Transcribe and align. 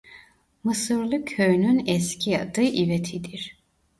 Mısırlı 0.63 1.25
köyünün 1.25 1.83
eski 1.85 2.39
adı 2.39 2.61
İveti'dir. 2.61 3.59